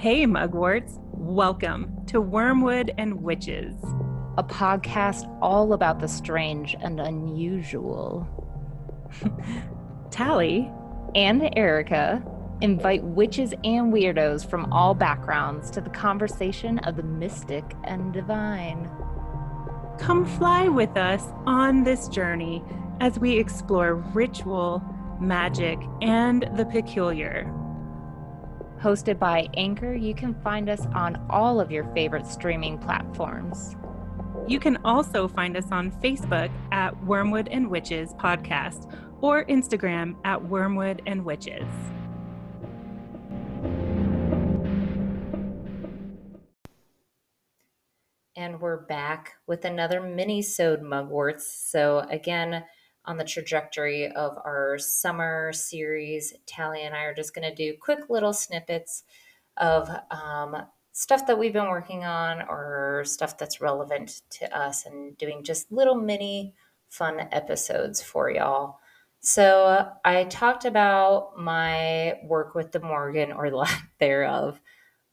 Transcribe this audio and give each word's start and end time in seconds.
Hey, 0.00 0.24
mugworts. 0.24 0.98
Welcome 1.12 2.06
to 2.06 2.22
Wormwood 2.22 2.94
and 2.96 3.22
Witches, 3.22 3.74
a 4.38 4.42
podcast 4.42 5.30
all 5.42 5.74
about 5.74 6.00
the 6.00 6.08
strange 6.08 6.74
and 6.80 6.98
unusual. 6.98 8.26
Tally 10.10 10.72
and 11.14 11.52
Erika 11.54 12.22
invite 12.62 13.04
witches 13.04 13.52
and 13.62 13.92
weirdos 13.92 14.48
from 14.48 14.72
all 14.72 14.94
backgrounds 14.94 15.70
to 15.72 15.82
the 15.82 15.90
conversation 15.90 16.78
of 16.78 16.96
the 16.96 17.02
mystic 17.02 17.64
and 17.84 18.10
divine. 18.10 18.90
Come 19.98 20.24
fly 20.24 20.66
with 20.68 20.96
us 20.96 21.26
on 21.44 21.84
this 21.84 22.08
journey 22.08 22.64
as 23.00 23.18
we 23.18 23.38
explore 23.38 23.96
ritual, 23.96 24.82
magic, 25.20 25.78
and 26.00 26.48
the 26.56 26.64
peculiar. 26.64 27.54
Hosted 28.80 29.18
by 29.18 29.46
Anchor, 29.58 29.92
you 29.94 30.14
can 30.14 30.34
find 30.42 30.70
us 30.70 30.86
on 30.94 31.22
all 31.28 31.60
of 31.60 31.70
your 31.70 31.84
favorite 31.92 32.26
streaming 32.26 32.78
platforms. 32.78 33.76
You 34.48 34.58
can 34.58 34.78
also 34.86 35.28
find 35.28 35.54
us 35.54 35.66
on 35.70 35.92
Facebook 36.00 36.50
at 36.72 36.96
Wormwood 37.04 37.48
and 37.48 37.68
Witches 37.68 38.14
Podcast 38.14 38.90
or 39.20 39.44
Instagram 39.44 40.16
at 40.24 40.42
Wormwood 40.42 41.02
and 41.06 41.22
Witches. 41.26 41.68
And 48.34 48.58
we're 48.62 48.86
back 48.86 49.34
with 49.46 49.66
another 49.66 50.00
mini-sode 50.00 50.80
mugworts. 50.80 51.42
So 51.42 52.06
again, 52.08 52.64
on 53.04 53.16
the 53.16 53.24
trajectory 53.24 54.10
of 54.12 54.36
our 54.44 54.78
summer 54.78 55.52
series, 55.52 56.34
Tally 56.46 56.82
and 56.82 56.94
I 56.94 57.04
are 57.04 57.14
just 57.14 57.34
going 57.34 57.48
to 57.48 57.54
do 57.54 57.76
quick 57.78 58.10
little 58.10 58.32
snippets 58.32 59.04
of 59.56 59.88
um, 60.10 60.56
stuff 60.92 61.26
that 61.26 61.38
we've 61.38 61.52
been 61.52 61.68
working 61.68 62.04
on 62.04 62.42
or 62.42 63.04
stuff 63.06 63.38
that's 63.38 63.60
relevant 63.60 64.22
to 64.30 64.56
us 64.56 64.86
and 64.86 65.16
doing 65.18 65.42
just 65.42 65.72
little 65.72 65.94
mini 65.94 66.54
fun 66.88 67.20
episodes 67.32 68.02
for 68.02 68.30
y'all. 68.30 68.78
So 69.20 69.88
I 70.04 70.24
talked 70.24 70.64
about 70.64 71.38
my 71.38 72.18
work 72.24 72.54
with 72.54 72.72
the 72.72 72.80
Morrigan 72.80 73.32
or 73.32 73.50
lack 73.50 73.90
thereof 74.00 74.60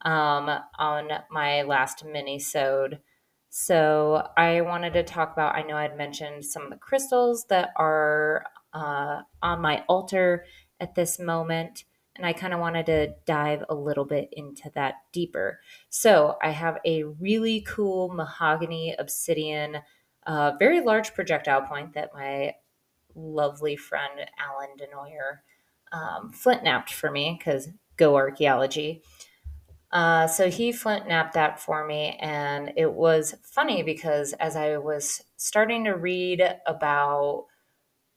um, 0.01 0.49
on 0.77 1.09
my 1.29 1.63
last 1.63 2.05
mini-sode. 2.05 2.99
So 3.49 4.27
I 4.35 4.61
wanted 4.61 4.93
to 4.93 5.03
talk 5.03 5.33
about, 5.33 5.55
I 5.55 5.63
know 5.63 5.77
I'd 5.77 5.97
mentioned 5.97 6.45
some 6.45 6.63
of 6.63 6.69
the 6.69 6.77
crystals 6.77 7.45
that 7.45 7.71
are 7.75 8.45
uh, 8.73 9.21
on 9.41 9.61
my 9.61 9.83
altar 9.87 10.45
at 10.79 10.95
this 10.95 11.19
moment. 11.19 11.85
And 12.15 12.25
I 12.25 12.33
kind 12.33 12.53
of 12.53 12.59
wanted 12.59 12.87
to 12.87 13.13
dive 13.25 13.63
a 13.69 13.75
little 13.75 14.05
bit 14.05 14.29
into 14.31 14.71
that 14.73 14.95
deeper. 15.11 15.59
So 15.89 16.35
I 16.41 16.49
have 16.49 16.79
a 16.83 17.03
really 17.03 17.61
cool 17.61 18.09
mahogany 18.09 18.95
obsidian, 18.97 19.77
uh, 20.25 20.53
very 20.57 20.81
large 20.81 21.13
projectile 21.13 21.61
point 21.61 21.93
that 21.93 22.13
my 22.13 22.55
lovely 23.15 23.75
friend 23.75 24.13
Alan 24.39 24.75
Denoyer 24.77 25.39
um, 25.91 26.31
flint 26.31 26.63
knapped 26.63 26.91
for 26.91 27.11
me 27.11 27.37
because 27.37 27.69
go 27.97 28.15
archaeology. 28.15 29.01
Uh, 29.91 30.27
so 30.27 30.49
he 30.49 30.71
flint 30.71 31.07
knapped 31.07 31.33
that 31.33 31.59
for 31.59 31.85
me, 31.85 32.17
and 32.19 32.73
it 32.75 32.91
was 32.91 33.35
funny 33.43 33.83
because 33.83 34.33
as 34.33 34.55
I 34.55 34.77
was 34.77 35.23
starting 35.37 35.85
to 35.85 35.91
read 35.91 36.41
about 36.65 37.45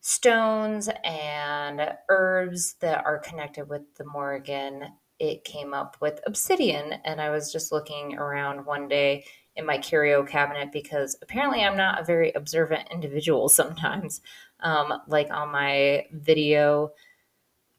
stones 0.01 0.89
and 1.05 1.95
herbs 2.09 2.75
that 2.81 3.05
are 3.05 3.19
connected 3.19 3.69
with 3.69 3.83
the 3.97 4.05
Morrigan, 4.05 4.85
it 5.21 5.45
came 5.45 5.73
up 5.75 5.97
with 6.01 6.21
obsidian, 6.27 6.95
and 7.05 7.21
I 7.21 7.31
was 7.31 7.53
just 7.53 7.71
looking 7.71 8.17
around 8.17 8.67
one 8.67 8.89
day 8.89 9.25
in 9.55 9.67
my 9.67 9.79
curio 9.79 10.25
cabinet 10.25 10.73
because 10.73 11.17
apparently 11.23 11.63
I'm 11.63 11.77
not 11.77 12.01
a 12.01 12.05
very 12.05 12.33
observant 12.33 12.89
individual 12.91 13.49
sometimes. 13.61 14.23
Um, 14.61 14.93
like 15.07 15.31
on 15.31 15.51
my 15.51 16.07
video 16.13 16.93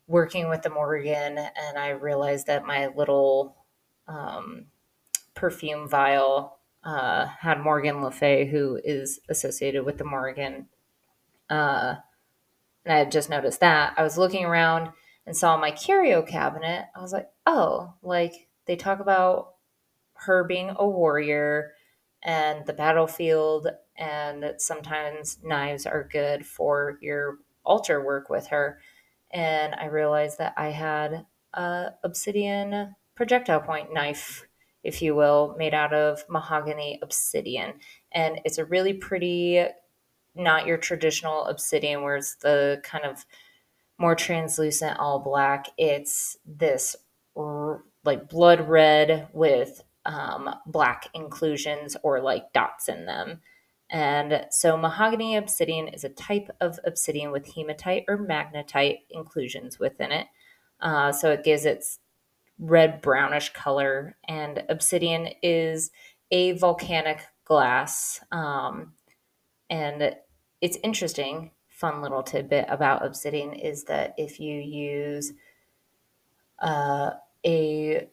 working 0.08 0.50
with 0.50 0.62
the 0.62 0.70
Morrigan, 0.70 1.38
and 1.38 1.78
I 1.78 1.90
realized 1.90 2.48
that 2.48 2.66
my 2.66 2.88
little 2.88 3.61
um, 4.08 4.66
perfume 5.34 5.88
vial 5.88 6.60
uh, 6.84 7.26
had 7.26 7.60
Morgan 7.60 8.02
Le 8.02 8.12
Fay, 8.12 8.48
who 8.48 8.80
is 8.84 9.20
associated 9.30 9.86
with 9.86 9.98
the 9.98 10.04
Morrigan. 10.04 10.68
Uh, 11.50 11.96
and 12.86 12.94
I 12.94 12.98
had 12.98 13.12
just 13.12 13.30
noticed 13.30 13.60
that. 13.60 13.94
I 13.98 14.04
was 14.04 14.18
looking 14.18 14.46
around 14.46 14.90
and 15.26 15.38
saw 15.38 15.58
my 15.58 15.72
curio 15.72 16.22
cabinet. 16.22 16.86
I 16.96 17.02
was 17.02 17.14
like, 17.14 17.30
oh, 17.46 17.94
like 18.02 18.48
they 18.66 18.76
talk 18.76 19.00
about 19.00 19.54
her 20.14 20.44
being 20.44 20.72
a 20.76 20.88
warrior 20.88 21.74
and 22.24 22.66
the 22.66 22.74
battlefield, 22.74 23.68
and 23.98 24.44
that 24.44 24.62
sometimes 24.62 25.40
knives 25.44 25.86
are 25.86 26.08
good 26.12 26.46
for 26.46 26.98
your 27.02 27.38
altar 27.64 28.04
work 28.04 28.30
with 28.30 28.48
her. 28.48 28.80
And 29.32 29.76
I 29.76 29.86
realized 29.86 30.38
that 30.38 30.54
I 30.58 30.70
had 30.70 31.26
a 31.54 31.92
obsidian 32.04 32.96
projectile 33.22 33.60
point 33.62 33.94
knife, 33.94 34.48
if 34.84 35.00
you 35.00 35.14
will, 35.14 35.54
made 35.56 35.76
out 35.76 35.94
of 35.94 36.26
mahogany 36.28 36.98
obsidian. 37.04 37.72
And 38.12 38.42
it's 38.46 38.58
a 38.58 38.66
really 38.66 38.94
pretty, 38.94 39.64
not 40.34 40.66
your 40.66 40.78
traditional 40.78 41.46
obsidian 41.46 42.02
where 42.02 42.16
it's 42.16 42.34
the 42.38 42.82
kind 42.84 43.06
of 43.06 43.24
more 44.00 44.16
translucent 44.16 44.98
all 44.98 45.20
black. 45.20 45.68
It's 45.78 46.36
this 46.48 46.96
r- 47.36 47.84
like 48.04 48.28
blood 48.28 48.68
red 48.68 49.28
with 49.34 49.84
um, 50.08 50.56
black 50.66 51.08
inclusions 51.14 51.96
or 52.02 52.22
like 52.22 52.52
dots 52.54 52.90
in 52.90 53.06
them. 53.06 53.42
And 53.92 54.48
so, 54.50 54.76
mahogany 54.78 55.36
obsidian 55.36 55.90
is 55.90 56.04
a 56.04 56.10
type 56.10 56.50
of 56.60 56.80
obsidian 56.86 57.32
with 57.32 57.54
hematite 57.54 58.06
or 58.08 58.18
magnetite 58.18 59.02
inclusions 59.12 59.78
within 59.78 60.12
it. 60.12 60.26
Uh, 60.80 61.12
so, 61.12 61.30
it 61.30 61.44
gives 61.44 61.66
its 61.66 62.00
red 62.62 63.02
brownish 63.02 63.52
color. 63.52 64.16
And 64.28 64.64
obsidian 64.70 65.30
is 65.44 65.92
a 66.30 66.54
volcanic 66.54 67.26
glass. 67.44 68.22
Um, 68.32 68.94
and 69.70 70.16
it's 70.62 70.78
interesting, 70.84 71.52
fun 71.68 72.02
little 72.02 72.24
tidbit 72.24 72.66
about 72.70 73.06
obsidian 73.06 73.54
is 73.54 73.86
that 73.86 74.14
if 74.18 74.40
you 74.40 74.60
use 74.60 75.34
uh, 76.60 77.12
a 77.46 78.08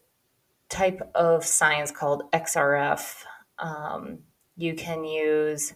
type 0.71 1.11
of 1.15 1.45
science 1.45 1.91
called 1.91 2.23
XRF, 2.33 3.25
um, 3.59 4.21
you 4.57 4.75
can 4.75 5.05
use 5.05 5.75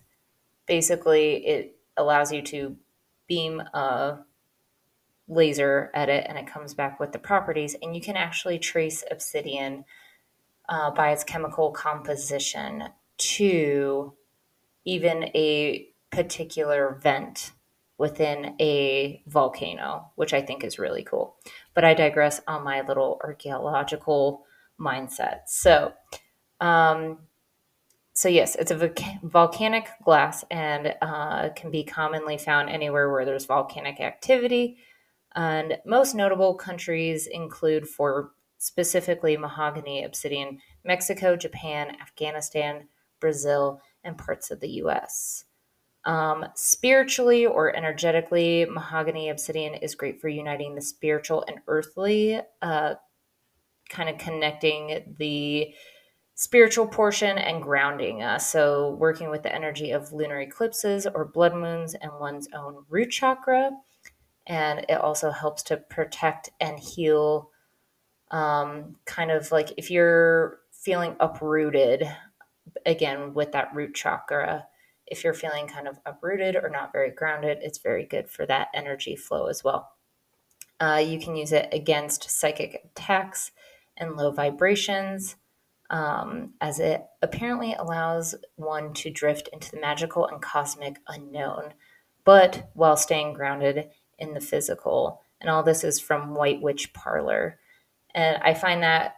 basically 0.66 1.46
it 1.46 1.76
allows 1.96 2.32
you 2.32 2.40
to 2.42 2.76
beam 3.28 3.60
a 3.60 4.18
laser 5.28 5.90
edit 5.94 6.26
and 6.28 6.36
it 6.38 6.46
comes 6.46 6.74
back 6.74 7.00
with 7.00 7.12
the 7.12 7.18
properties. 7.18 7.76
And 7.82 7.94
you 7.94 8.02
can 8.02 8.16
actually 8.16 8.58
trace 8.58 9.04
obsidian 9.10 9.84
uh, 10.68 10.90
by 10.90 11.12
its 11.12 11.24
chemical 11.24 11.70
composition 11.70 12.84
to 13.18 14.14
even 14.84 15.24
a 15.34 15.88
particular 16.10 16.98
vent 17.02 17.52
within 17.98 18.56
a 18.60 19.22
volcano, 19.26 20.10
which 20.16 20.34
I 20.34 20.42
think 20.42 20.64
is 20.64 20.78
really 20.78 21.04
cool. 21.04 21.36
But 21.74 21.84
I 21.84 21.94
digress 21.94 22.40
on 22.48 22.64
my 22.64 22.80
little 22.80 23.20
archaeological 23.22 24.44
mindset. 24.80 25.42
So, 25.46 25.92
um, 26.60 27.18
so 28.12 28.28
yes, 28.28 28.56
it's 28.56 28.70
a 28.70 28.92
volcanic 29.22 29.88
glass 30.04 30.44
and 30.50 30.94
uh, 31.00 31.50
can 31.50 31.70
be 31.70 31.84
commonly 31.84 32.38
found 32.38 32.68
anywhere 32.68 33.10
where 33.10 33.24
there's 33.24 33.46
volcanic 33.46 34.00
activity. 34.00 34.78
And 35.34 35.78
most 35.86 36.14
notable 36.14 36.54
countries 36.54 37.26
include, 37.26 37.88
for 37.88 38.32
specifically 38.58 39.36
mahogany 39.36 40.04
obsidian, 40.04 40.58
Mexico, 40.84 41.36
Japan, 41.36 41.96
Afghanistan, 42.00 42.88
Brazil, 43.18 43.80
and 44.04 44.16
parts 44.16 44.50
of 44.50 44.60
the 44.60 44.68
US. 44.82 45.44
Um, 46.04 46.46
spiritually 46.54 47.46
or 47.46 47.74
energetically, 47.74 48.66
mahogany 48.66 49.30
obsidian 49.30 49.74
is 49.74 49.94
great 49.94 50.20
for 50.20 50.28
uniting 50.28 50.74
the 50.74 50.82
spiritual 50.82 51.44
and 51.46 51.58
earthly, 51.68 52.40
uh, 52.60 52.94
kind 53.88 54.08
of 54.08 54.18
connecting 54.18 55.14
the 55.18 55.74
spiritual 56.34 56.86
portion 56.86 57.38
and 57.38 57.62
grounding 57.62 58.22
us. 58.22 58.50
So, 58.50 58.90
working 58.98 59.30
with 59.30 59.42
the 59.42 59.54
energy 59.54 59.92
of 59.92 60.12
lunar 60.12 60.40
eclipses 60.40 61.06
or 61.06 61.24
blood 61.24 61.54
moons 61.54 61.94
and 61.94 62.10
one's 62.18 62.48
own 62.54 62.84
root 62.88 63.10
chakra 63.10 63.70
and 64.46 64.80
it 64.88 64.94
also 64.94 65.30
helps 65.30 65.62
to 65.62 65.76
protect 65.76 66.50
and 66.60 66.78
heal 66.78 67.50
um, 68.30 68.96
kind 69.04 69.30
of 69.30 69.52
like 69.52 69.72
if 69.76 69.90
you're 69.90 70.60
feeling 70.70 71.16
uprooted 71.20 72.08
again 72.86 73.34
with 73.34 73.52
that 73.52 73.74
root 73.74 73.94
chakra 73.94 74.66
if 75.06 75.22
you're 75.22 75.34
feeling 75.34 75.66
kind 75.66 75.86
of 75.86 75.98
uprooted 76.06 76.56
or 76.56 76.70
not 76.70 76.92
very 76.92 77.10
grounded 77.10 77.58
it's 77.60 77.78
very 77.78 78.04
good 78.04 78.28
for 78.28 78.46
that 78.46 78.68
energy 78.74 79.16
flow 79.16 79.46
as 79.46 79.62
well. 79.62 79.92
Uh, 80.82 80.96
you 80.96 81.16
can 81.20 81.36
use 81.36 81.52
it 81.52 81.68
against 81.70 82.28
psychic 82.28 82.82
attacks 82.84 83.52
and 83.96 84.16
low 84.16 84.32
vibrations, 84.32 85.36
um, 85.90 86.54
as 86.60 86.80
it 86.80 87.04
apparently 87.22 87.72
allows 87.74 88.34
one 88.56 88.92
to 88.94 89.08
drift 89.08 89.48
into 89.52 89.70
the 89.70 89.80
magical 89.80 90.26
and 90.26 90.42
cosmic 90.42 90.96
unknown, 91.06 91.74
but 92.24 92.68
while 92.74 92.96
staying 92.96 93.32
grounded 93.32 93.90
in 94.22 94.32
the 94.32 94.40
physical. 94.40 95.20
And 95.40 95.50
all 95.50 95.62
this 95.62 95.84
is 95.84 96.00
from 96.00 96.34
White 96.34 96.62
Witch 96.62 96.92
Parlour. 96.94 97.58
And 98.14 98.40
I 98.42 98.54
find 98.54 98.82
that 98.82 99.16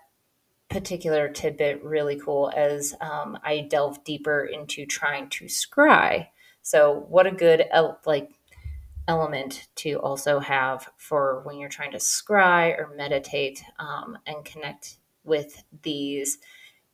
particular 0.71 1.29
tidbit 1.29 1.85
really 1.85 2.19
cool 2.19 2.51
as 2.57 2.95
um, 3.01 3.39
I 3.45 3.67
delve 3.71 4.03
deeper 4.03 4.47
into 4.47 4.87
trying 4.87 5.29
to 5.31 5.45
scry. 5.45 6.29
So, 6.63 7.05
what 7.09 7.27
a 7.27 7.31
good 7.31 7.67
like 8.07 8.31
element 9.07 9.69
to 9.77 9.95
also 9.97 10.39
have 10.41 10.89
for 10.97 11.43
when 11.45 11.59
you're 11.59 11.69
trying 11.69 11.93
to 11.93 11.99
scry 11.99 12.79
or 12.79 12.95
meditate 12.97 13.63
um, 13.79 14.17
and 14.27 14.45
connect 14.45 14.97
with 15.25 15.63
these 15.83 16.39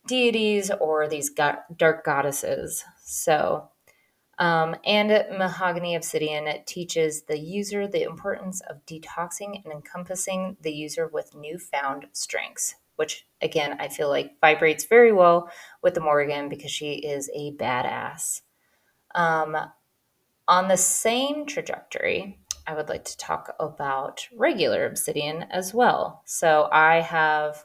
deities 0.09 0.73
or 0.81 1.07
these 1.09 1.31
go- 1.31 1.61
dark 1.77 2.05
goddesses. 2.05 2.85
So, 3.05 3.69
um, 4.41 4.75
and 4.87 5.11
mahogany 5.39 5.95
obsidian 5.95 6.49
teaches 6.65 7.23
the 7.25 7.39
user 7.39 7.87
the 7.87 8.03
importance 8.03 8.63
of 8.63 8.85
detoxing 8.87 9.63
and 9.63 9.73
encompassing 9.73 10.57
the 10.63 10.73
user 10.73 11.07
with 11.07 11.37
newfound 11.37 12.07
strengths, 12.13 12.75
which 12.97 13.27
again 13.43 13.77
I 13.79 13.89
feel 13.89 14.09
like 14.09 14.41
vibrates 14.41 14.87
very 14.87 15.13
well 15.13 15.51
with 15.83 15.95
the 15.95 16.01
Morrigan 16.01 16.49
because 16.49 16.71
she 16.71 16.95
is 16.95 17.31
a 17.35 17.53
badass. 17.53 18.41
Um, 19.15 19.57
on 20.49 20.69
the 20.69 20.77
same 20.77 21.45
trajectory, 21.45 22.41
I 22.67 22.75
would 22.75 22.89
like 22.89 23.05
to 23.05 23.17
talk 23.19 23.55
about 23.61 24.27
regular 24.35 24.87
obsidian 24.87 25.45
as 25.51 25.75
well. 25.75 26.23
So 26.25 26.69
I 26.73 27.01
have 27.01 27.65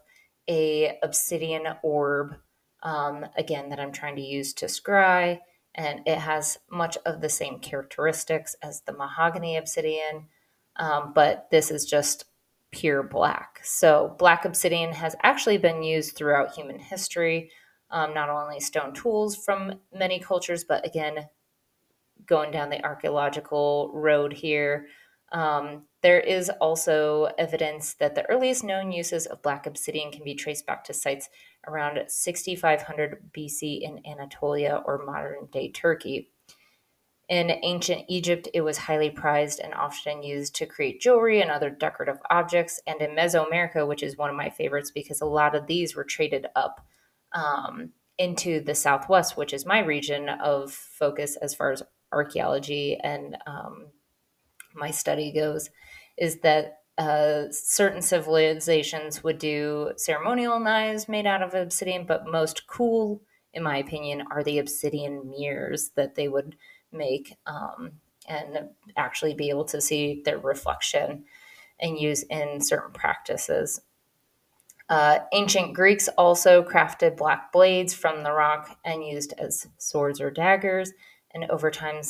a 0.49 0.99
obsidian 1.01 1.63
orb 1.83 2.35
um, 2.83 3.25
again 3.37 3.69
that 3.69 3.79
I'm 3.79 3.91
trying 3.91 4.17
to 4.17 4.21
use 4.21 4.53
to 4.55 4.65
scry, 4.65 5.39
and 5.75 6.01
it 6.05 6.17
has 6.17 6.57
much 6.71 6.97
of 7.05 7.21
the 7.21 7.29
same 7.29 7.59
characteristics 7.59 8.55
as 8.63 8.81
the 8.81 8.93
mahogany 8.93 9.57
obsidian, 9.57 10.27
um, 10.77 11.11
but 11.13 11.47
this 11.51 11.69
is 11.69 11.85
just 11.85 12.25
pure 12.71 13.03
black. 13.03 13.59
So 13.63 14.15
black 14.17 14.45
obsidian 14.45 14.93
has 14.93 15.15
actually 15.23 15.57
been 15.57 15.83
used 15.83 16.15
throughout 16.15 16.55
human 16.55 16.79
history. 16.79 17.51
Um, 17.91 18.13
not 18.13 18.29
only 18.29 18.59
stone 18.59 18.93
tools 18.93 19.35
from 19.35 19.79
many 19.93 20.19
cultures, 20.19 20.63
but 20.63 20.85
again, 20.85 21.27
going 22.25 22.51
down 22.51 22.69
the 22.69 22.83
archaeological 22.83 23.91
road 23.93 24.33
here. 24.33 24.87
Um, 25.31 25.83
there 26.01 26.19
is 26.19 26.49
also 26.61 27.29
evidence 27.37 27.95
that 27.95 28.15
the 28.15 28.29
earliest 28.29 28.63
known 28.63 28.91
uses 28.91 29.25
of 29.25 29.41
black 29.41 29.65
obsidian 29.65 30.11
can 30.11 30.23
be 30.23 30.35
traced 30.35 30.65
back 30.65 30.83
to 30.85 30.93
sites 30.93 31.29
around 31.67 31.99
6500 32.07 33.31
BC 33.35 33.81
in 33.81 34.01
Anatolia 34.05 34.83
or 34.85 35.03
modern 35.03 35.47
day 35.51 35.71
Turkey. 35.71 36.29
In 37.27 37.49
ancient 37.63 38.05
Egypt, 38.07 38.47
it 38.53 38.61
was 38.61 38.77
highly 38.77 39.09
prized 39.09 39.59
and 39.59 39.73
often 39.73 40.21
used 40.21 40.55
to 40.57 40.67
create 40.67 41.01
jewelry 41.01 41.41
and 41.41 41.49
other 41.49 41.71
decorative 41.71 42.19
objects. 42.29 42.79
And 42.85 43.01
in 43.01 43.15
Mesoamerica, 43.15 43.87
which 43.87 44.03
is 44.03 44.15
one 44.15 44.29
of 44.29 44.35
my 44.35 44.51
favorites 44.51 44.91
because 44.91 45.21
a 45.21 45.25
lot 45.25 45.55
of 45.55 45.65
these 45.65 45.95
were 45.95 46.03
traded 46.03 46.45
up 46.55 46.85
um, 47.33 47.93
into 48.19 48.61
the 48.61 48.75
Southwest, 48.75 49.37
which 49.37 49.53
is 49.53 49.65
my 49.65 49.79
region 49.79 50.29
of 50.29 50.71
focus 50.71 51.35
as 51.35 51.55
far 51.55 51.71
as 51.71 51.81
archaeology 52.11 52.97
and 53.03 53.37
um, 53.47 53.87
my 54.75 54.91
study 54.91 55.31
goes, 55.31 55.69
is 56.17 56.39
that 56.41 56.79
uh, 56.97 57.43
certain 57.51 58.01
civilizations 58.01 59.23
would 59.23 59.37
do 59.37 59.91
ceremonial 59.97 60.59
knives 60.59 61.09
made 61.09 61.25
out 61.25 61.41
of 61.41 61.53
obsidian, 61.53 62.05
but 62.05 62.27
most 62.27 62.67
cool, 62.67 63.21
in 63.53 63.63
my 63.63 63.77
opinion, 63.77 64.23
are 64.31 64.43
the 64.43 64.59
obsidian 64.59 65.29
mirrors 65.29 65.91
that 65.95 66.15
they 66.15 66.27
would 66.27 66.55
make 66.91 67.35
um, 67.45 67.91
and 68.27 68.69
actually 68.95 69.33
be 69.33 69.49
able 69.49 69.65
to 69.65 69.81
see 69.81 70.21
their 70.23 70.39
reflection 70.39 71.25
and 71.79 71.99
use 71.99 72.23
in 72.23 72.61
certain 72.61 72.91
practices. 72.91 73.81
Uh, 74.87 75.19
ancient 75.33 75.73
Greeks 75.73 76.07
also 76.17 76.63
crafted 76.63 77.17
black 77.17 77.51
blades 77.51 77.93
from 77.93 78.23
the 78.23 78.31
rock 78.31 78.77
and 78.85 79.03
used 79.03 79.33
as 79.37 79.67
swords 79.79 80.21
or 80.21 80.29
daggers 80.29 80.93
and 81.35 81.51
over 81.51 81.69
time 81.69 82.01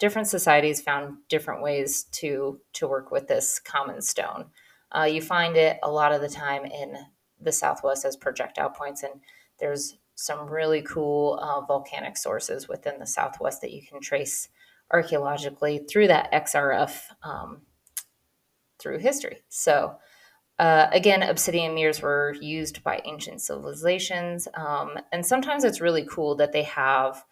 different 0.00 0.28
societies 0.28 0.82
found 0.82 1.16
different 1.28 1.62
ways 1.62 2.04
to 2.10 2.60
to 2.74 2.88
work 2.88 3.10
with 3.10 3.28
this 3.28 3.58
common 3.60 4.02
stone. 4.02 4.46
Uh, 4.92 5.04
you 5.04 5.22
find 5.22 5.56
it 5.56 5.78
a 5.82 5.90
lot 5.90 6.12
of 6.12 6.20
the 6.20 6.28
time 6.28 6.66
in 6.66 6.96
the 7.40 7.52
southwest 7.52 8.04
as 8.04 8.16
projectile 8.16 8.70
points 8.70 9.02
and 9.02 9.14
there's 9.58 9.96
some 10.16 10.48
really 10.48 10.82
cool 10.82 11.38
uh, 11.40 11.60
volcanic 11.62 12.16
sources 12.16 12.68
within 12.68 12.98
the 12.98 13.06
southwest 13.06 13.60
that 13.60 13.72
you 13.72 13.82
can 13.82 14.00
trace 14.00 14.48
archaeologically 14.92 15.78
through 15.88 16.08
that 16.08 16.30
xrf 16.32 17.02
um, 17.22 17.62
through 18.78 18.98
history. 18.98 19.42
So 19.48 19.96
uh, 20.58 20.86
again, 20.92 21.22
obsidian 21.22 21.74
mirrors 21.74 22.00
were 22.00 22.36
used 22.40 22.84
by 22.84 23.00
ancient 23.04 23.40
civilizations, 23.40 24.46
um, 24.54 24.96
and 25.10 25.26
sometimes 25.26 25.64
it's 25.64 25.80
really 25.80 26.06
cool 26.08 26.36
that 26.36 26.52
they 26.52 26.62
have 26.62 27.24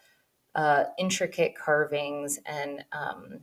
uh, 0.54 0.84
intricate 0.98 1.54
carvings 1.56 2.38
and 2.46 2.84
um, 2.92 3.40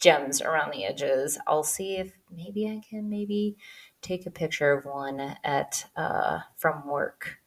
gems 0.00 0.40
around 0.40 0.72
the 0.72 0.84
edges. 0.84 1.38
I'll 1.46 1.62
see 1.62 1.96
if 1.96 2.12
maybe 2.34 2.66
I 2.66 2.80
can 2.88 3.08
maybe 3.08 3.56
take 4.02 4.26
a 4.26 4.30
picture 4.30 4.72
of 4.72 4.84
one 4.84 5.36
at 5.44 5.86
uh, 5.96 6.40
from 6.56 6.86
work 6.88 7.38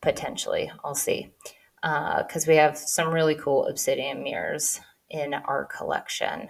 potentially. 0.00 0.70
I'll 0.84 0.94
see 0.94 1.32
because 1.80 2.48
uh, 2.48 2.50
we 2.50 2.56
have 2.56 2.76
some 2.76 3.12
really 3.12 3.34
cool 3.34 3.66
obsidian 3.66 4.22
mirrors 4.22 4.80
in 5.10 5.34
our 5.34 5.64
collection. 5.64 6.48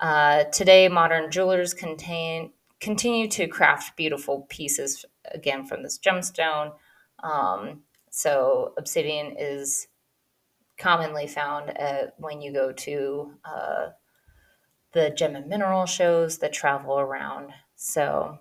Uh, 0.00 0.44
today, 0.44 0.88
modern 0.88 1.30
jewelers 1.30 1.72
contain 1.72 2.52
continue 2.80 3.28
to 3.28 3.46
craft 3.46 3.96
beautiful 3.96 4.46
pieces 4.50 5.06
again 5.32 5.64
from 5.64 5.82
this 5.82 5.98
gemstone. 5.98 6.72
Um, 7.22 7.82
so 8.10 8.74
obsidian 8.76 9.34
is 9.38 9.88
commonly 10.78 11.26
found 11.26 11.70
at, 11.76 12.14
when 12.18 12.40
you 12.40 12.52
go 12.52 12.72
to 12.72 13.32
uh, 13.44 13.86
the 14.92 15.10
gem 15.10 15.36
and 15.36 15.48
mineral 15.48 15.86
shows 15.86 16.38
that 16.38 16.52
travel 16.52 16.98
around. 16.98 17.50
So, 17.76 18.38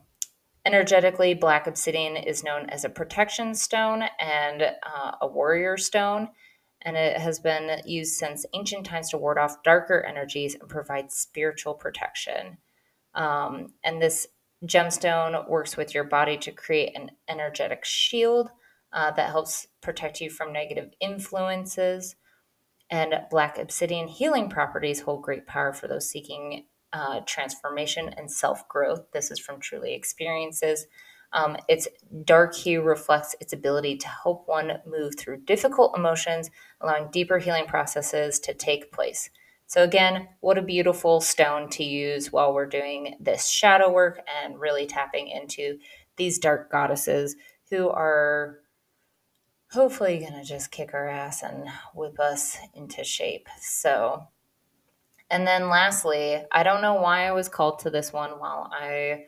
energetically, 0.65 1.33
black 1.33 1.67
obsidian 1.67 2.15
is 2.15 2.43
known 2.43 2.69
as 2.69 2.85
a 2.85 2.89
protection 2.89 3.53
stone 3.55 4.03
and 4.19 4.61
uh, 4.61 5.11
a 5.21 5.27
warrior 5.27 5.77
stone, 5.77 6.29
and 6.81 6.95
it 6.95 7.19
has 7.19 7.39
been 7.39 7.81
used 7.85 8.15
since 8.15 8.45
ancient 8.53 8.85
times 8.85 9.09
to 9.09 9.17
ward 9.17 9.37
off 9.37 9.63
darker 9.63 10.03
energies 10.03 10.55
and 10.55 10.69
provide 10.69 11.11
spiritual 11.11 11.73
protection. 11.73 12.57
Um, 13.15 13.73
and 13.83 14.01
this 14.01 14.27
gemstone 14.65 15.47
works 15.49 15.75
with 15.75 15.93
your 15.93 16.03
body 16.03 16.37
to 16.37 16.51
create 16.51 16.95
an 16.95 17.11
energetic 17.27 17.83
shield 17.83 18.49
uh, 18.93 19.11
that 19.11 19.29
helps 19.29 19.67
protect 19.81 20.21
you 20.21 20.29
from 20.29 20.53
negative 20.53 20.91
influences 21.01 22.15
and 22.93 23.15
black 23.31 23.57
obsidian 23.57 24.07
healing 24.07 24.47
properties 24.47 25.01
hold 25.01 25.23
great 25.23 25.47
power 25.47 25.73
for 25.73 25.87
those 25.87 26.07
seeking 26.07 26.65
uh, 26.93 27.21
transformation 27.25 28.13
and 28.17 28.31
self 28.31 28.69
growth. 28.69 29.11
This 29.11 29.31
is 29.31 29.39
from 29.39 29.59
Truly 29.59 29.95
Experiences. 29.95 30.85
Um, 31.31 31.57
its 31.67 31.87
dark 32.23 32.53
hue 32.53 32.83
reflects 32.83 33.35
its 33.41 33.51
ability 33.51 33.97
to 33.97 34.07
help 34.07 34.47
one 34.47 34.73
move 34.85 35.15
through 35.17 35.45
difficult 35.45 35.97
emotions, 35.97 36.51
allowing 36.81 37.09
deeper 37.09 37.39
healing 37.39 37.65
processes 37.65 38.37
to 38.41 38.53
take 38.53 38.91
place. 38.91 39.31
So, 39.65 39.81
again, 39.81 40.27
what 40.41 40.59
a 40.59 40.61
beautiful 40.61 41.19
stone 41.19 41.71
to 41.71 41.83
use 41.83 42.31
while 42.31 42.53
we're 42.53 42.67
doing 42.67 43.15
this 43.19 43.49
shadow 43.49 43.91
work 43.91 44.21
and 44.43 44.59
really 44.59 44.85
tapping 44.85 45.29
into 45.29 45.79
these 46.17 46.37
dark 46.37 46.71
goddesses 46.71 47.35
who 47.71 47.89
are 47.89 48.59
hopefully 49.73 50.19
going 50.19 50.33
to 50.33 50.43
just 50.43 50.71
kick 50.71 50.93
our 50.93 51.07
ass 51.07 51.43
and 51.43 51.67
whip 51.95 52.19
us 52.19 52.57
into 52.73 53.03
shape. 53.03 53.47
So, 53.59 54.27
and 55.29 55.47
then 55.47 55.69
lastly, 55.69 56.43
I 56.51 56.63
don't 56.63 56.81
know 56.81 56.95
why 56.95 57.27
I 57.27 57.31
was 57.31 57.49
called 57.49 57.79
to 57.79 57.89
this 57.89 58.13
one 58.13 58.31
while 58.31 58.71
I 58.71 59.25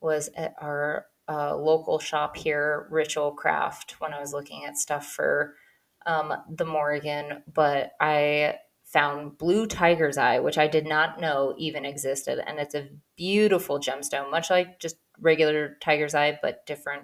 was 0.00 0.28
at 0.36 0.54
our 0.60 1.06
uh, 1.28 1.56
local 1.56 1.98
shop 1.98 2.36
here, 2.36 2.86
Ritual 2.90 3.32
Craft, 3.32 3.96
when 3.98 4.12
I 4.12 4.20
was 4.20 4.32
looking 4.32 4.64
at 4.64 4.76
stuff 4.76 5.06
for 5.06 5.54
um, 6.04 6.32
the 6.48 6.64
Morrigan, 6.64 7.42
but 7.52 7.92
I 8.00 8.56
found 8.84 9.36
blue 9.36 9.66
tiger's 9.66 10.16
eye, 10.16 10.38
which 10.38 10.58
I 10.58 10.68
did 10.68 10.86
not 10.86 11.20
know 11.20 11.54
even 11.58 11.84
existed. 11.84 12.38
And 12.46 12.58
it's 12.58 12.74
a 12.74 12.88
beautiful 13.16 13.80
gemstone, 13.80 14.30
much 14.30 14.48
like 14.50 14.78
just 14.78 14.96
regular 15.20 15.76
tiger's 15.82 16.14
eye, 16.14 16.38
but 16.40 16.64
different 16.66 17.02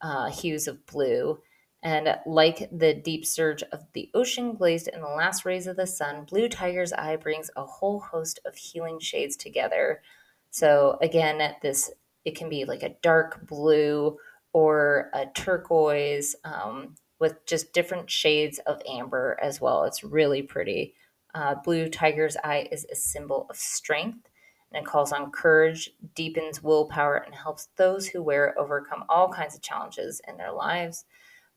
uh, 0.00 0.30
hues 0.30 0.66
of 0.66 0.86
blue. 0.86 1.38
And 1.82 2.18
like 2.26 2.68
the 2.70 2.92
deep 2.92 3.24
surge 3.24 3.62
of 3.72 3.84
the 3.94 4.10
ocean 4.14 4.54
glazed 4.54 4.88
in 4.88 5.00
the 5.00 5.08
last 5.08 5.44
rays 5.44 5.66
of 5.66 5.76
the 5.76 5.86
sun, 5.86 6.26
Blue 6.28 6.48
Tiger's 6.48 6.92
Eye 6.92 7.16
brings 7.16 7.50
a 7.56 7.64
whole 7.64 8.00
host 8.00 8.38
of 8.44 8.54
healing 8.54 9.00
shades 9.00 9.36
together. 9.36 10.02
So 10.50 10.98
again, 11.00 11.54
this 11.62 11.90
it 12.26 12.36
can 12.36 12.50
be 12.50 12.66
like 12.66 12.82
a 12.82 12.96
dark 13.02 13.46
blue 13.46 14.18
or 14.52 15.10
a 15.14 15.26
turquoise 15.26 16.36
um, 16.44 16.96
with 17.18 17.46
just 17.46 17.72
different 17.72 18.10
shades 18.10 18.58
of 18.66 18.82
amber 18.86 19.38
as 19.42 19.60
well. 19.60 19.84
It's 19.84 20.04
really 20.04 20.42
pretty. 20.42 20.94
Uh, 21.34 21.54
blue 21.54 21.88
tiger's 21.88 22.36
eye 22.44 22.68
is 22.70 22.84
a 22.90 22.96
symbol 22.96 23.46
of 23.48 23.56
strength 23.56 24.28
and 24.72 24.82
it 24.82 24.88
calls 24.88 25.12
on 25.12 25.32
courage, 25.32 25.90
deepens 26.14 26.62
willpower, 26.62 27.16
and 27.16 27.34
helps 27.34 27.68
those 27.76 28.06
who 28.06 28.22
wear 28.22 28.48
it 28.48 28.56
overcome 28.56 29.04
all 29.08 29.28
kinds 29.28 29.54
of 29.54 29.62
challenges 29.62 30.20
in 30.28 30.36
their 30.36 30.52
lives. 30.52 31.04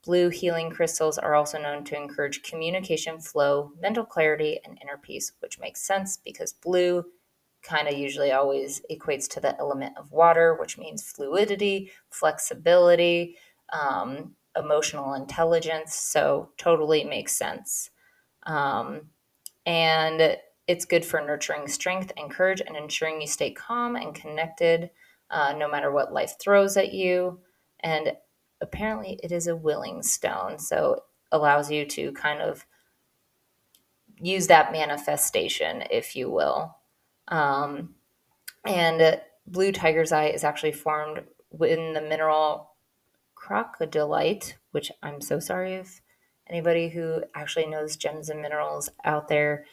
Blue 0.03 0.29
healing 0.29 0.69
crystals 0.69 1.17
are 1.17 1.33
also 1.33 1.57
known 1.57 1.83
to 1.86 1.95
encourage 1.95 2.43
communication 2.43 3.19
flow, 3.19 3.72
mental 3.79 4.05
clarity, 4.05 4.60
and 4.65 4.77
inner 4.81 4.98
peace, 4.98 5.31
which 5.39 5.60
makes 5.60 5.81
sense 5.81 6.17
because 6.17 6.51
blue 6.51 7.05
kind 7.62 7.88
of 7.88 7.98
usually 7.98 8.33
always 8.33 8.81
equates 8.91 9.29
to 9.29 9.39
the 9.39 9.57
element 9.60 9.98
of 9.98 10.12
water, 10.12 10.55
which 10.55 10.77
means 10.77 11.10
fluidity, 11.10 11.89
flexibility, 12.10 13.38
um, 13.72 14.36
emotional 14.57 15.13
intelligence. 15.13 15.95
So, 15.95 16.51
totally 16.57 17.05
makes 17.05 17.38
sense. 17.38 17.89
Um, 18.43 19.03
and 19.65 20.38
it's 20.67 20.86
good 20.86 21.05
for 21.05 21.22
nurturing 21.22 21.67
strength 21.67 22.12
and 22.17 22.29
courage 22.29 22.62
and 22.62 22.75
ensuring 22.75 23.22
you 23.22 23.27
stay 23.27 23.51
calm 23.51 23.95
and 23.95 24.13
connected 24.13 24.89
uh, 25.29 25.53
no 25.57 25.69
matter 25.69 25.91
what 25.91 26.13
life 26.13 26.36
throws 26.39 26.75
at 26.75 26.93
you. 26.93 27.39
And 27.79 28.13
apparently, 28.63 29.20
it 29.22 29.32
is 29.32 29.48
a 29.48 29.55
willing 29.55 30.01
stone. 30.01 30.58
So, 30.58 31.03
allows 31.32 31.70
you 31.70 31.86
to 31.86 32.12
kind 32.13 32.41
of 32.41 32.65
use 34.20 34.48
that 34.48 34.72
manifestation, 34.72 35.84
if 35.91 36.15
you 36.15 36.29
will. 36.29 36.77
Um, 37.27 37.96
and 38.65 39.20
blue 39.46 39.72
tiger's 39.72 40.12
eye 40.12 40.27
is 40.27 40.43
actually 40.43 40.72
formed 40.72 41.24
in 41.62 41.93
the 41.93 42.01
mineral 42.01 42.72
crocidolite, 43.36 44.53
which 44.72 44.91
I'm 45.01 45.22
so 45.22 45.39
sorry 45.39 45.75
if 45.75 46.01
anybody 46.48 46.89
who 46.89 47.24
actually 47.36 47.67
knows 47.67 47.98
gems 47.98 48.29
and 48.29 48.41
minerals 48.41 48.89
out 49.03 49.27
there, 49.27 49.65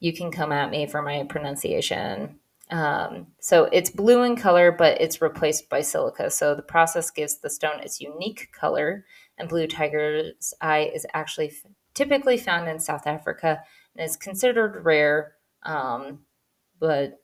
you 0.00 0.12
can 0.12 0.30
come 0.30 0.52
at 0.52 0.70
me 0.70 0.86
for 0.86 1.02
my 1.02 1.24
pronunciation. 1.24 2.38
Um, 2.74 3.28
so 3.38 3.68
it's 3.70 3.88
blue 3.88 4.24
in 4.24 4.34
color, 4.34 4.72
but 4.72 5.00
it's 5.00 5.22
replaced 5.22 5.68
by 5.68 5.80
silica. 5.80 6.28
So 6.28 6.56
the 6.56 6.62
process 6.62 7.08
gives 7.08 7.38
the 7.38 7.48
stone 7.48 7.78
its 7.78 8.00
unique 8.00 8.48
color. 8.52 9.04
And 9.38 9.48
blue 9.48 9.68
tiger's 9.68 10.52
eye 10.60 10.90
is 10.92 11.06
actually 11.14 11.50
f- 11.50 11.70
typically 11.94 12.36
found 12.36 12.68
in 12.68 12.80
South 12.80 13.06
Africa 13.06 13.60
and 13.94 14.04
is 14.04 14.16
considered 14.16 14.84
rare. 14.84 15.34
Um, 15.62 16.24
but 16.80 17.20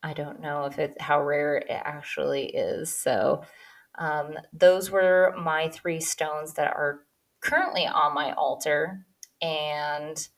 I 0.00 0.12
don't 0.12 0.40
know 0.40 0.66
if 0.66 0.78
it's 0.78 0.96
how 1.00 1.20
rare 1.20 1.56
it 1.56 1.66
actually 1.68 2.54
is. 2.54 2.96
So 2.96 3.42
um, 3.98 4.34
those 4.52 4.92
were 4.92 5.34
my 5.36 5.70
three 5.70 5.98
stones 5.98 6.54
that 6.54 6.68
are 6.68 7.00
currently 7.40 7.88
on 7.88 8.14
my 8.14 8.32
altar 8.34 9.06
and 9.42 10.28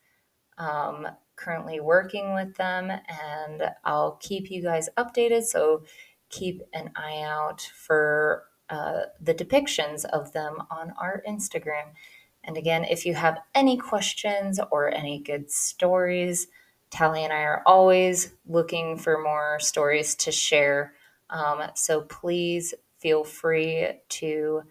um, 0.59 1.07
currently 1.37 1.81
working 1.81 2.35
with 2.35 2.57
them. 2.57 2.91
And 2.91 3.71
I'll 3.85 4.19
keep 4.21 4.51
you 4.51 4.63
guys 4.63 4.89
updated. 4.97 5.45
So 5.45 5.85
keep 6.31 6.63
an 6.73 6.91
eye 6.97 7.23
out 7.23 7.61
for 7.61 8.45
uh, 8.69 9.03
the 9.21 9.35
depictions 9.35 10.05
of 10.05 10.33
them 10.33 10.63
on 10.71 10.93
our 11.01 11.23
Instagram. 11.29 11.93
And 12.43 12.57
again, 12.57 12.85
if 12.85 13.05
you 13.07 13.15
have 13.15 13.39
any 13.55 13.77
questions 13.77 14.61
or 14.71 14.93
any 14.93 15.21
good 15.21 15.51
stories, 15.51 16.49
Tally 16.91 17.25
and 17.25 17.33
I 17.33 17.43
are 17.43 17.63
always 17.67 18.33
looking 18.47 18.97
for 18.97 19.21
more 19.21 19.59
stories 19.61 20.15
to 20.17 20.31
share. 20.31 20.95
Um, 21.31 21.63
so 21.75 22.03
please 22.03 22.75
feel 22.99 23.25
free 23.25 23.89
to 24.09 24.63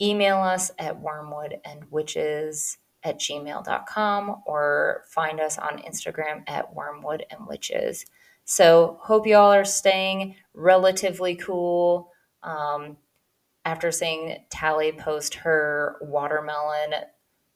email 0.00 0.36
us 0.36 0.70
at 0.78 1.02
wormwoodandwitches 1.02 2.76
at 3.06 3.20
gmail.com 3.20 4.42
or 4.44 5.04
find 5.08 5.40
us 5.40 5.56
on 5.58 5.78
Instagram 5.78 6.42
at 6.48 6.74
Wormwood 6.74 7.24
and 7.30 7.46
Witches. 7.46 8.04
So 8.44 8.98
hope 9.00 9.26
you 9.26 9.36
all 9.36 9.52
are 9.52 9.64
staying 9.64 10.34
relatively 10.54 11.36
cool. 11.36 12.10
Um, 12.42 12.96
after 13.64 13.90
seeing 13.90 14.44
Tally 14.50 14.92
post 14.92 15.34
her 15.34 15.96
watermelon 16.00 16.94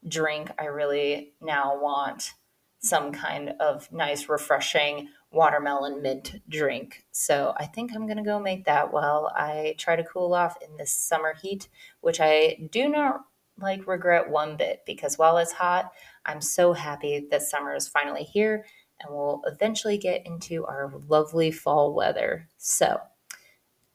drink, 0.08 0.50
I 0.58 0.66
really 0.66 1.34
now 1.40 1.80
want 1.80 2.32
some 2.80 3.12
kind 3.12 3.54
of 3.60 3.90
nice, 3.92 4.28
refreshing 4.28 5.08
watermelon 5.32 6.02
mint 6.02 6.40
drink. 6.48 7.04
So 7.12 7.54
I 7.56 7.66
think 7.66 7.92
I'm 7.94 8.06
going 8.06 8.16
to 8.16 8.24
go 8.24 8.40
make 8.40 8.64
that 8.64 8.92
while 8.92 9.30
I 9.36 9.74
try 9.78 9.96
to 9.96 10.04
cool 10.04 10.34
off 10.34 10.56
in 10.62 10.76
this 10.76 10.92
summer 10.92 11.34
heat, 11.40 11.68
which 12.00 12.20
I 12.20 12.68
do 12.72 12.88
not 12.88 13.20
like 13.60 13.86
regret 13.86 14.28
one 14.28 14.56
bit 14.56 14.82
because 14.86 15.18
while 15.18 15.38
it's 15.38 15.52
hot, 15.52 15.92
I'm 16.26 16.40
so 16.40 16.72
happy 16.72 17.26
that 17.30 17.42
summer 17.42 17.74
is 17.74 17.88
finally 17.88 18.24
here 18.24 18.64
and 19.00 19.14
we'll 19.14 19.42
eventually 19.46 19.98
get 19.98 20.26
into 20.26 20.66
our 20.66 20.92
lovely 21.08 21.50
fall 21.50 21.94
weather. 21.94 22.48
So 22.58 23.00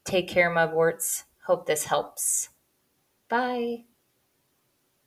take 0.04 0.28
care, 0.28 0.50
mugworts. 0.50 1.24
Hope 1.46 1.66
this 1.66 1.86
helps. 1.86 2.50
Bye. 3.30 3.95